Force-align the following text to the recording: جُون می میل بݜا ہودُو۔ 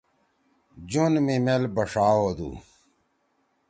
جُون 0.89 1.13
می 1.25 1.35
میل 1.45 1.63
بݜا 1.75 2.07
ہودُو۔ 2.17 2.49